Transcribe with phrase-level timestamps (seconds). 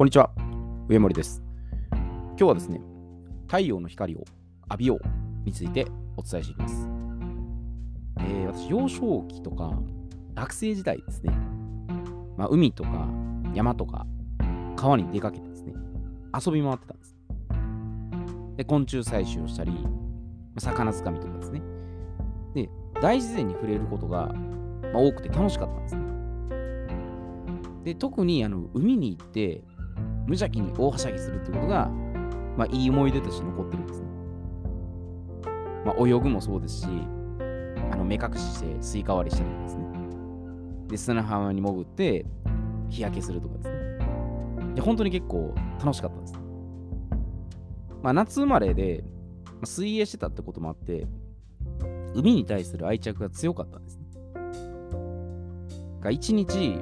[0.00, 0.30] こんにちは、
[0.88, 1.42] 上森です。
[1.92, 2.80] 今日はですね、
[3.48, 4.20] 太陽の光を
[4.70, 5.00] 浴びよう
[5.44, 6.88] についてお伝えしていきます。
[8.20, 9.78] えー私、幼少期とか
[10.32, 11.34] 学生時代ですね、
[12.38, 13.08] まあ、海とか
[13.52, 14.06] 山とか
[14.74, 15.74] 川に出かけてですね、
[16.34, 17.18] 遊び回ってたんです。
[18.56, 19.86] で、昆虫採集をしたり、
[20.56, 21.60] 魚つかみとかですね。
[22.54, 22.70] で、
[23.02, 24.28] 大自然に触れることが、
[24.94, 26.10] まあ、多くて楽しかったんですね。
[27.84, 29.62] で、特にあの海に行って、
[30.30, 31.88] 無邪気に大はしゃぎするってことが、
[32.56, 34.06] まあ、いい思い出として残ってるんですね。
[35.84, 36.86] まあ、泳ぐもそうですし、
[37.90, 39.84] あの目隠ししてスイカ割りしたりとかですね。
[40.86, 42.26] で、砂浜に潜って
[42.90, 44.74] 日焼けするとかですね。
[44.76, 46.34] で、本当に結構楽しかったです。
[48.00, 49.02] まあ、夏生まれで、
[49.46, 51.08] まあ水泳してたってこともあって、
[52.14, 54.04] 海に対する愛着が強かったんですね。
[56.00, 56.78] が一日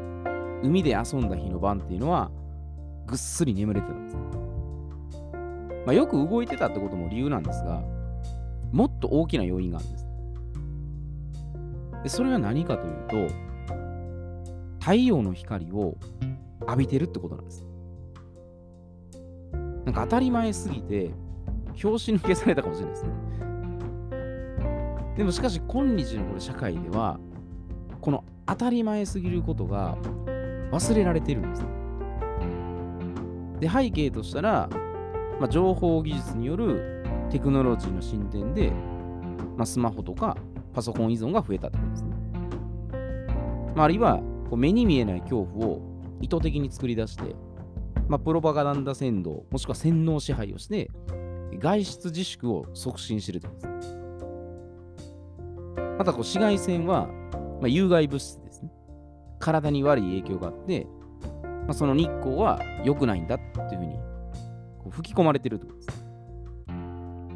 [0.63, 2.31] 海で遊んだ日の晩っていうのは
[3.09, 4.17] ぐっすり眠れてたんです。
[5.87, 7.83] まあ、よく動いてたってことも理由なんですが、
[8.71, 10.07] もっと大きな要因があるんです。
[12.05, 12.91] でそれは何かとい
[13.27, 13.35] うと、
[14.79, 15.97] 太陽の光を
[16.61, 17.67] 浴びてるってことなんです。
[19.87, 21.11] なんか当たり前すぎて、
[21.75, 23.11] 拍子抜けされたかもしれないですね。
[25.17, 27.19] でもしかし今日のこれ社会では、
[28.03, 29.97] この当たり前すぎることが
[30.71, 31.78] 忘れられてるんですね。
[33.61, 34.69] で、背景としたら、
[35.41, 38.73] まあ、情報技術によるテクノロジーの進展で、
[39.57, 40.37] まあ、スマホとか
[40.73, 42.11] パソコン依存が増えたってことですね。
[43.75, 45.83] まあ、あるいはこう目に見えない恐怖を
[46.21, 47.35] 意図的に作り出して、
[48.09, 50.91] まあ、プロパガンダ扇動、もしくは洗脳支配をして、
[51.59, 53.99] 外出自粛を促進してるということですね。
[55.99, 57.07] またこう紫外線は、
[57.61, 58.71] まあ、有害物質ですね。
[59.39, 60.87] 体に悪い影響があって、
[61.69, 63.93] まあ、その日光は良くないんだっていうふうに
[64.79, 65.89] こう吹き込まれてるってことです。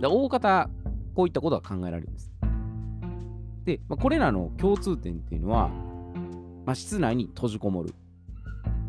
[0.00, 0.70] で大方、
[1.14, 2.32] こういったことが考えられるんです。
[3.64, 5.68] で、まあ、これらの共通点っていうのは、
[6.64, 7.90] まあ、室内に閉じこもる。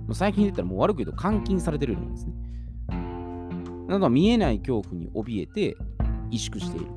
[0.05, 2.33] もう最近で言ったらもう悪く言うと監禁されてるようなんですね。
[3.89, 5.75] などは見えない恐怖に怯えて
[6.31, 6.87] 萎縮している。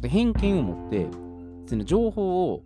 [0.00, 1.06] で偏見を持って、
[1.66, 2.64] その情報を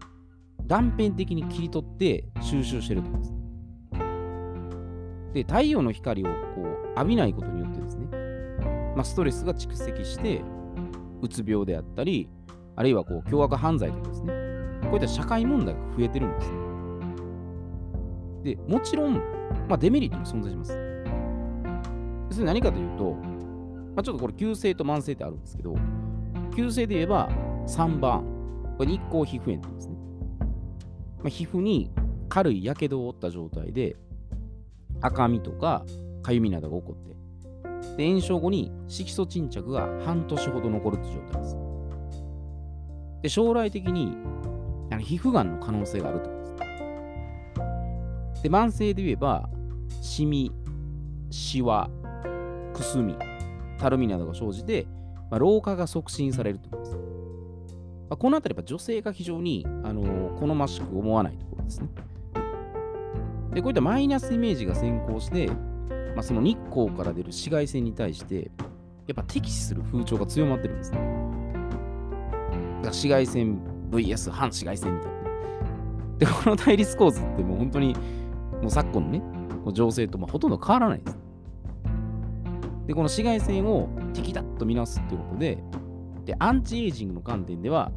[0.67, 3.40] 断片的に切り取って収集してると思うんです。
[5.33, 6.33] で、太陽の光をこ
[6.63, 8.07] う浴びないことによってですね、
[8.97, 10.43] まあ、ストレスが蓄積して、
[11.23, 12.29] うつ病であったり、
[12.77, 14.33] あるいはこう凶悪犯罪とかですね、
[14.83, 16.59] こういった社会問題が増えてるんですね。
[18.57, 19.15] で、もちろん、
[19.69, 20.73] まあ、デメリットも存在します。
[22.31, 23.13] それ何かというと、
[23.95, 25.77] まあ、ちょっとこれ、急性と慢性ってあるんですけど、
[26.57, 27.29] 急性で言えば
[27.67, 28.25] 3番、
[28.79, 29.95] これ日光皮膚炎って言うんですね。
[31.19, 31.91] まあ、皮膚に
[32.29, 33.97] 軽い火傷を負った状態で、
[35.01, 35.85] 赤みとか
[36.23, 41.57] かゆみなどが起こって、で炎症後に色素沈着が半年ほど残るという状態です。
[43.23, 44.17] で、将来的に
[44.91, 48.43] あの皮膚がんの可能性があるということです。
[48.43, 49.49] で、慢性で言えば、
[50.01, 50.53] シミ、
[51.31, 51.91] シワ、
[52.73, 53.15] くすみ、
[53.79, 54.87] たるみなどが生じて、
[55.31, 56.97] まあ、老化が促進されるということです。
[58.09, 61.89] ま、このあたり、やっぱ女性が非常に、あのー好ましく思わないところですね。
[63.55, 65.49] で、こういったマイナスイメージが先行して、
[66.15, 68.51] まあ、その日光から出る紫外線に対して、
[69.07, 70.99] やっぱ敵視する風潮が強まってるんですね。
[72.83, 75.21] 紫外線 VS 反紫外線みたいな。
[76.19, 77.95] で、この対立構図ってもう本当に、
[78.63, 79.23] もう昨今のね、
[79.65, 81.19] こう情勢とまあほとんど変わらないです。
[82.87, 85.63] で、この紫外線を敵だとみなすっていうことで、
[86.25, 87.91] で、アンチエイジングの観点では、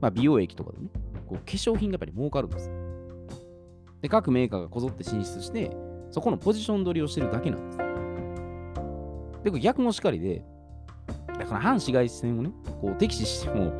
[0.00, 0.88] まあ、美容液とかでね、
[1.26, 2.81] こう化粧品がやっぱり儲かるんです。
[4.02, 5.70] で、各メーカーがこぞって進出して、
[6.10, 7.78] そこのポジション取りをしてるだけなんです。
[9.44, 10.44] で、これ逆もしかりで、
[11.28, 13.72] だから反紫外線をね、こう敵視しても、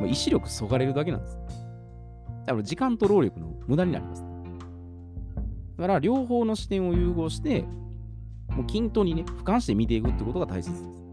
[0.00, 1.38] も意志力そがれるだけなんです。
[2.46, 4.24] だから時間と労力の無駄になります。
[5.76, 7.62] だから両方の視点を融合して、
[8.50, 11.04] もう均等にね、俯瞰して見ていくってことが大切です。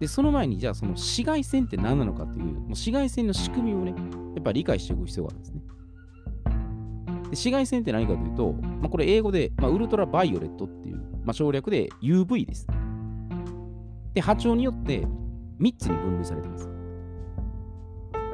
[0.00, 3.94] で、その前に、じゃあその紫外線って何なのかっていう、もう紫外線の仕組みをね、
[4.34, 5.60] やっぱり理解しておく必要があるんですね。
[7.30, 12.66] 紫外線って何かというと、まあ、これ英語で、まあ、ウルトラバイオレットっていう、まあ、省略で UV です。
[14.14, 15.06] で、波長によって
[15.60, 16.68] 3つに分類されています。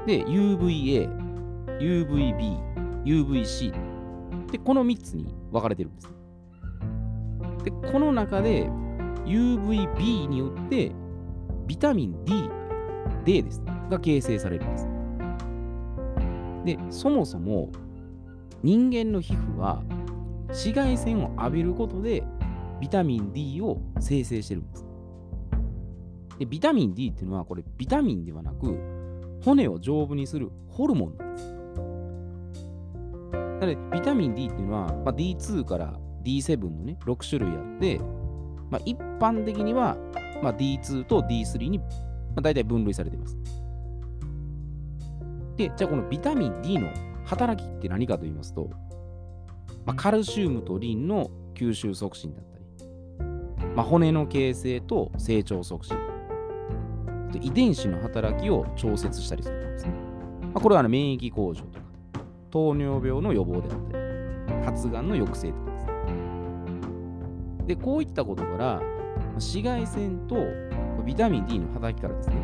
[0.06, 1.08] で、UVA、
[1.80, 3.72] UVB、UVC
[4.50, 6.08] で、この3つに分かれてるんです。
[7.64, 8.68] で、この中で
[9.24, 10.92] UVB によって
[11.66, 12.32] ビタミン D、
[13.24, 14.88] D ですね、が形成されるんです。
[16.64, 17.70] で、そもそも
[18.62, 19.82] 人間の皮膚は
[20.48, 22.22] 紫外線を浴びることで
[22.80, 24.86] ビタミン D を生成してるんです。
[26.38, 28.78] で、ビタミン D っていうのはこれビタミンではなく
[29.44, 31.56] 骨を丈夫にするホルモンなんです。
[33.32, 37.98] なので、ビタミン D っていうのは、まあ、D2 から D7 のね、6種類あって、
[38.70, 39.96] まあ、一般的には、
[40.42, 41.84] まあ、D2 と D3 に、ま
[42.36, 43.38] あ、大体分類されています。
[45.56, 46.88] で、じゃあこのビタミン D の
[47.26, 48.70] 働きって何かと言いますと、
[49.84, 52.64] まあ、カルシウムとリンの吸収促進だったり、
[53.74, 55.96] まあ、骨の形成と成長促進、
[57.42, 59.92] 遺伝子の働きを調節したりするんですね。
[60.42, 61.84] まあ、これは、ね、免疫向上とか、
[62.50, 65.92] 糖尿病の予防であったり、発がんの抑制とかですね。
[67.66, 68.80] で、こういったことから、
[69.34, 70.36] 紫外線と
[71.04, 72.36] ビタミン D の働きからですね、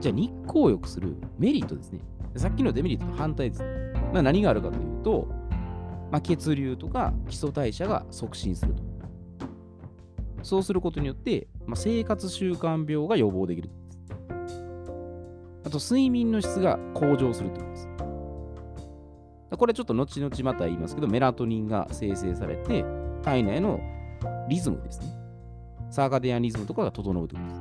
[0.00, 2.00] じゃあ日光を良くするメリットですね。
[2.36, 3.85] さっきのデメリットと反対ですね。
[4.22, 5.28] 何があるかというと、
[6.10, 8.82] まあ、血流とか基礎代謝が促進すると。
[10.42, 13.70] そうすることによって、まあ、生活習慣病が予防できる。
[15.64, 17.88] あと、睡眠の質が向上するということです。
[19.58, 22.84] これちょっと後々また言いますけど、メラトニンが生成されて、
[23.22, 23.80] 体内の
[24.48, 25.08] リズムですね。
[25.90, 27.60] サーカディアンリズムとかが整うということで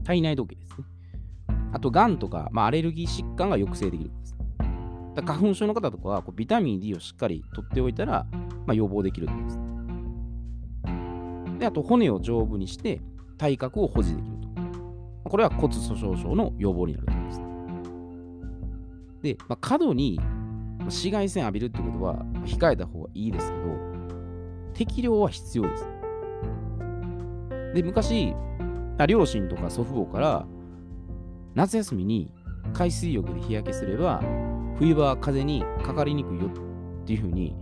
[0.00, 0.04] す。
[0.04, 0.84] 体内時計ですね。
[1.72, 4.36] あと、がんとか、まあ、アレルギー疾患が抑制できるんです。
[5.14, 8.26] だ花粉症の方とかはこうビタミン D をしっかり取っておいたら、
[8.66, 9.60] まあ、予防できるんです。
[11.58, 13.00] で、あと骨を丈夫にして
[13.38, 14.36] 体格を保持できる
[15.24, 15.30] と。
[15.30, 17.42] これは骨粗鬆症の予防になると思います。
[19.22, 20.18] で、まあ、過度に
[20.80, 23.62] 紫外線浴びるってことは控えた方がいいですけど、
[24.72, 25.86] 適量は必要です。
[27.74, 28.34] で、昔、
[29.06, 30.46] 両親とか祖父母から
[31.54, 32.32] 夏休みに
[32.72, 34.22] 海水浴で日焼けすれば
[34.80, 37.54] 冬場は風にかかりにくいよっていうふうに、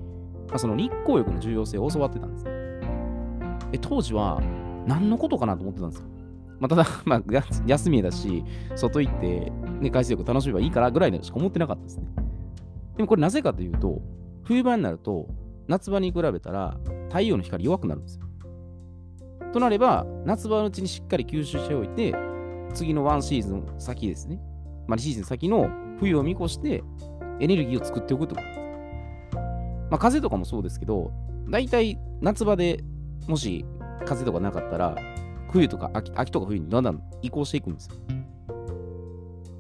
[0.49, 2.45] まあ、その日光浴の重要性を教わってたんです
[3.73, 4.41] で当時は
[4.87, 6.07] 何のことかなと思ってたんですよ。
[6.59, 7.23] まあ、ただ、 まあ、
[7.67, 8.43] 休みだし、
[8.75, 12.07] 外行って、ね、海水浴楽しめばいいからぐらいしか思ってなかったですね。
[12.97, 14.01] でもこれなぜかというと、
[14.45, 15.29] 冬場になると、
[15.69, 16.79] 夏場に比べたら
[17.09, 18.25] 太陽の光弱くなるんですよ。
[19.53, 22.15] となれば、夏場のうちにしっかり吸収しておいて、
[22.73, 24.41] 次のワンシーズン先ですね。
[24.87, 25.69] まあ、シーズン先の
[26.01, 26.83] 冬を見越して
[27.41, 28.59] エネルギーを作っておくってことです。
[29.91, 31.13] まあ、風とかもそうですけど、
[31.49, 32.85] 大体夏場で
[33.27, 33.65] もし
[34.05, 34.97] 風とかなかったら、
[35.51, 37.97] 冬とか秋秋とか冬にだんだん移行していくんですよ。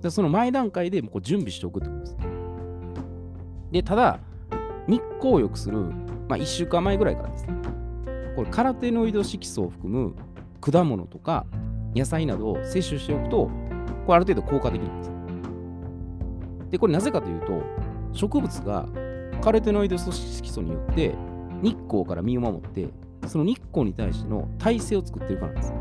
[0.02, 2.17] でその前段階でもう準備しておくってことです。
[3.73, 4.20] で、ただ、
[4.87, 5.93] 日光を良くする、ま
[6.31, 7.55] あ、1週間前ぐらいからですね、
[8.37, 10.14] これカラテノイド色素を含む
[10.61, 11.46] 果物とか
[11.94, 13.50] 野菜などを摂取しておくと、
[14.06, 15.17] これある程度効果的なんです。
[16.70, 17.62] で、これなぜかというと、
[18.12, 18.86] 植物が
[19.42, 21.14] カルテノイド色素によって
[21.62, 22.88] 日光から身を守って、
[23.26, 25.74] その日光に対しての耐性を作ってるからなんです。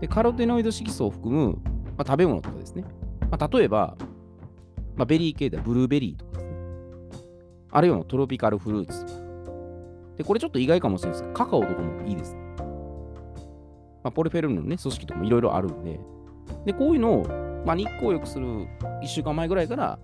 [0.00, 1.58] で、カロテノイド色素を含む、
[1.96, 2.84] まあ、食べ物とかですね。
[3.30, 3.96] まあ、例えば、
[4.96, 6.56] まあ、ベリー系ではブルーベリーとかですね。
[7.70, 9.18] あるいはトロピカルフルーツとか。
[10.16, 12.34] で、これちょっと意外かもしれないですけど、カカオとかもいいです。
[14.02, 16.00] まあ、ポリフェノールのね、組織とかもいろいろあるんで、
[16.64, 17.26] で、こういうのを、
[17.66, 18.46] まあ、日光浴する
[19.02, 19.98] 1週間前ぐらいから、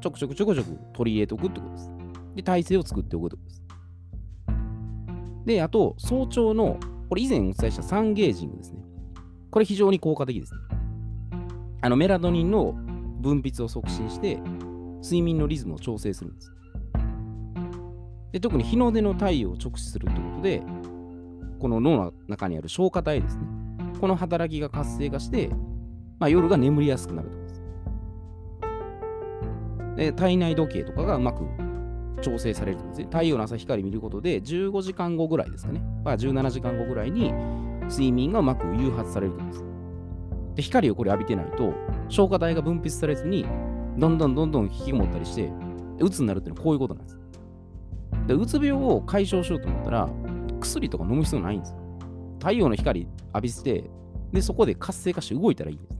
[0.00, 1.92] ちょくちょくちょくちょく取り入れておくってことです。
[2.36, 3.64] で、体勢を作っておくってことです。
[5.44, 8.78] で、あと、早朝の、これ以前お伝えしたサンゲージングですね。
[9.50, 10.54] これ非常に効果的です。
[11.80, 12.74] あの、メラトニンの
[13.20, 14.40] 分泌を促進して、
[15.02, 16.52] 睡眠のリズムを調整するんです。
[18.30, 20.62] で特に日の出の太陽を直視するということで、
[21.58, 23.42] この脳の中にある消化体ですね。
[24.00, 25.50] この働きが活性化して、
[26.20, 27.62] まあ、夜が眠りやすくなるとです。
[29.96, 31.44] で体内時計とかがうまく
[32.22, 33.04] 調整されるとですね。
[33.06, 35.82] 太陽の朝光見ることで15時間後ぐらいですかね。
[36.04, 37.32] まあ、17時間後ぐらいに
[37.88, 39.64] 睡眠がうまく誘発されるとです。
[40.56, 41.72] で光をこれ浴びてないと
[42.08, 43.46] 消化体が分泌されずに
[43.96, 45.50] どんどんどんどん引きこもったりして
[46.00, 47.18] うつになるっていうのはこういうことなんです。
[48.26, 50.08] でうつ病を解消しようと思ったら
[50.60, 51.78] 薬とか飲む必要ないんですよ。
[52.38, 53.90] 太陽の光浴びせて
[54.32, 55.99] でそこで活性化して動いたらいいんです。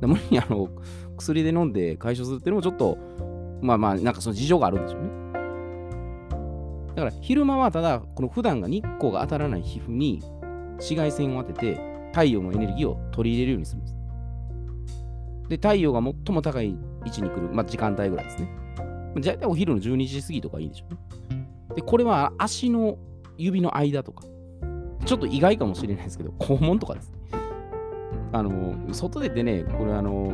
[0.00, 0.68] で無理にあの
[1.16, 2.98] 薬で飲んで解消するっていうのもちょっと
[3.62, 5.10] まあまあなんかその事情があるんでしょうね。
[6.94, 10.22] だから昼間はただこの普段が日光が当たらない皮膚に
[10.72, 11.80] 紫外線を当てて
[12.12, 13.94] 太陽のエネルギーを取り入れるようにするんです。
[15.48, 16.70] で、太陽が最も高い
[17.04, 18.48] 位置に来る、まあ、時間帯ぐらいですね。
[19.18, 21.48] じゃあお昼の12時過ぎとかいいんでしょうね。
[21.74, 22.98] で、これは足の
[23.36, 24.24] 指の間とか、
[25.04, 27.12] ちょっと意外かもしれないですけど、肛門とかです。
[28.32, 30.32] あの、外でてね、これあの、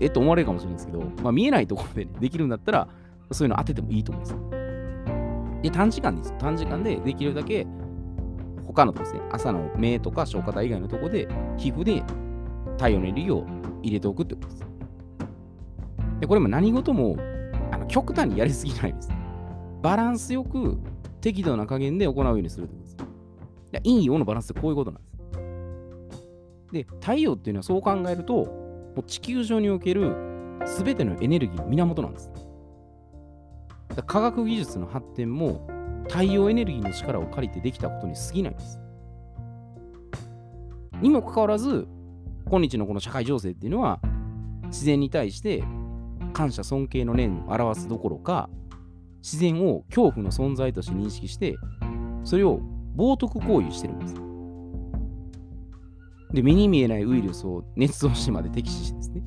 [0.00, 2.88] えっと思われるかもしれないですけど、まあ、見えないところで、ね、できるんだったら、
[3.30, 5.62] そういうの当ててもいいと思うんですよ。
[5.62, 6.34] で、短時間です。
[6.38, 7.66] 短時間でできるだけ
[8.66, 12.02] 他のとこですね、朝の目とか消化体以外のところで、皮膚で
[12.76, 13.46] 太陽のエネルギーを
[13.82, 14.66] 入れておくってことです。
[16.20, 17.16] で、これも何事も
[17.72, 19.10] あの極端にやりすぎないです。
[19.82, 20.78] バランスよく
[21.20, 22.96] 適度な加減で行うようにするってことです。
[23.84, 25.05] 陰陽のバランスってこういうことなんです。
[26.72, 30.14] で、太陽っていうのはそう考えると、もう地球上における
[30.78, 32.30] 全てのエネルギーの源なんです。
[34.06, 35.66] 科学技術の発展も
[36.08, 38.80] 太陽エネルギーの力を借りてできたことに過ぎないんです。
[41.00, 41.86] にもかかわらず、
[42.46, 44.00] 今日のこの社会情勢っていうのは、
[44.66, 45.62] 自然に対して
[46.32, 48.48] 感謝尊敬の念を表すどころか、
[49.22, 51.56] 自然を恐怖の存在として認識して、
[52.24, 52.60] それを
[52.96, 54.25] 冒涜行為してるんです。
[56.36, 59.22] で、目に見えないウイルスを捏造してまで敵視してですね。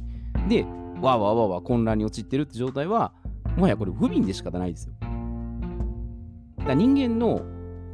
[0.48, 0.64] で、
[1.02, 3.14] わーわーわーわー混乱に陥ってるって状態は、
[3.58, 4.94] もはやこれ不憫で仕方ないですよ。
[5.00, 7.42] だから人間の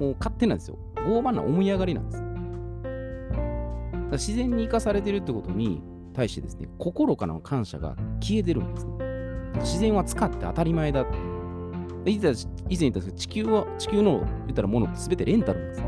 [0.02, 0.78] もう勝手なんですよ。
[0.98, 2.22] 傲慢な思い上がりなんです。
[4.12, 5.82] だ自然に生かされてるってことに
[6.14, 8.92] 対してですね、心からの感謝が消えてるんですね。
[9.62, 11.16] 自然は使って当たり前だって。
[12.12, 15.84] 以前言ったんですけど、地球は、地球の言ったらものって全てレンタルなんです。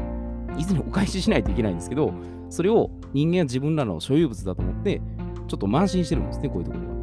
[0.60, 2.14] いずれお返ししないといけないんですけど、
[2.50, 5.02] それを人間は自分らの所有物だと思って、
[5.48, 6.98] ちょっと慢心してるんですね、こういうところは。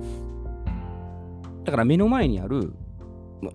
[1.65, 2.73] だから目の前にある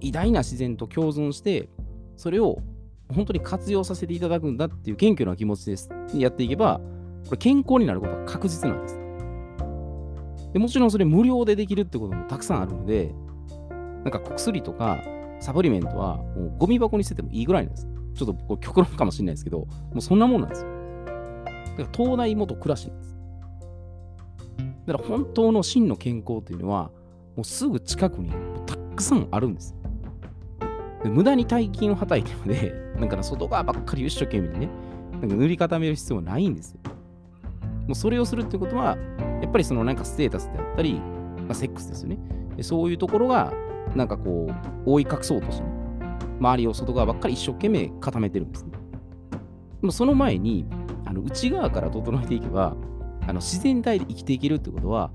[0.02, 1.70] 偉大な自然と共存して、
[2.18, 2.60] それを
[3.14, 5.90] 本当に活用させていただくんだっていう謙虚な気持ちです。
[6.14, 6.80] やっていけば、
[7.26, 9.00] これ健康になることは確実なんです。
[10.54, 13.14] でもちろんそれ無料でできるってこともたくさんあるので、
[14.04, 15.04] なんか薬とか
[15.40, 17.88] サプリメントはもうゴミ箱に捨ててもいいぐらいなんです。
[18.16, 19.68] ちょっとこれ極論かもしれないですけど、も
[19.98, 20.79] うそんなもんなんですよ。
[21.80, 23.18] だから東大元暮らしなんです。
[24.86, 26.92] だから本当の真の健康というのは、
[27.36, 28.32] もうすぐ近くに
[28.66, 29.76] たくさんあるんです。
[31.04, 34.70] で無駄に大金をはたいてまで、なんか外側ばっかり一生懸命にね、
[35.22, 36.80] なんか塗り固める必要はないんですよ。
[37.88, 38.98] もうそれをするってことは、
[39.42, 42.20] やっぱりそのなんかステータスであったり、まあ、セックスですよね。
[42.62, 43.54] そういうところが、
[43.96, 44.48] なんかこ
[44.86, 45.70] う、覆い隠そうとして、ね、
[46.40, 48.72] 周りを外側ばっかり一生懸命固めてるんですね。
[49.82, 50.66] でもその前に、
[51.10, 52.76] あの内側から整えていけば、
[53.24, 55.10] あの自然体で生きていけるってことは、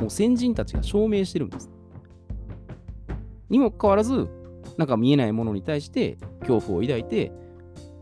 [0.00, 1.68] もう先人たちが証明してるんです。
[3.48, 4.28] にもかかわらず、
[4.78, 7.32] なんか見えないものに対して恐怖を抱いて、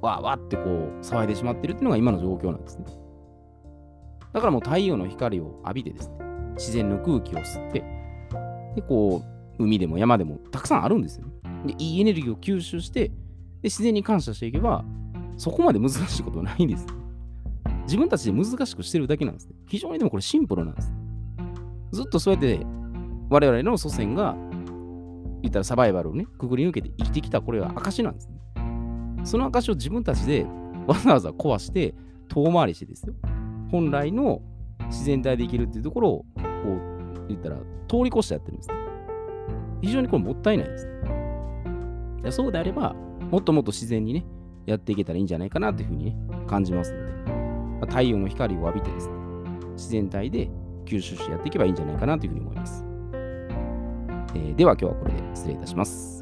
[0.03, 2.85] わーわーってこう騒いでしまってるっていうのが今の状況なんですね。
[4.35, 6.17] だからもう太陽の光を浴びてですね、
[6.57, 7.83] 自然の空気を吸って、
[8.75, 9.23] で、こ
[9.59, 11.33] う、海でも山でもたくさんあるんですよね。
[11.67, 13.15] で、いいエネルギーを吸収して、で、
[13.65, 14.85] 自然に感謝していけば、
[15.39, 16.87] そこまで難しいことはないんです。
[17.89, 19.55] 自分たちで難しくしてるだけなんですね。
[19.67, 20.93] 非常にでもこれシンプルなんです。
[21.93, 22.61] ずっとそうやって
[23.31, 24.37] 我々の祖先が
[25.41, 28.35] 言ったらサバイバルをね、くぐり抜けて生きてきたこれは証なんですね。
[29.25, 30.47] その証を自分たちで
[30.87, 31.95] わざわざ壊して
[32.29, 33.15] 遠回りしてですよ。
[33.71, 34.43] 本来の
[34.89, 36.25] 自然体で生きるっていうところをこ
[36.67, 37.57] う言ったら
[37.89, 38.75] 通り越してやってるんですね。
[39.81, 40.89] 非常にこれもったいないです。
[42.37, 42.95] そうであれば、
[43.31, 44.27] もっともっと自然にね、
[44.67, 46.17] やっていけたらいいんじゃないかなというふうに、ね、
[46.47, 47.38] 感じますので、
[47.89, 49.15] 太陽の光を浴びてですね、
[49.73, 50.51] 自然体で
[50.85, 52.85] 吸収してやっていけばいいんじゃないかなというふうに思います。
[54.35, 56.18] えー、では今日はこれで失礼いたします。